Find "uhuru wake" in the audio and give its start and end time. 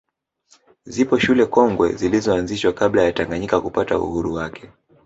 3.99-4.69